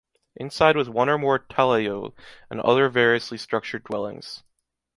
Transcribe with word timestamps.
Inside 0.35 0.75
was 0.75 0.89
one 0.89 1.09
or 1.09 1.19
more 1.19 1.37
talayots 1.37 2.13
and 2.49 2.59
other 2.61 2.89
variously 2.89 3.37
structured 3.37 3.83
dwellings. 3.83 4.41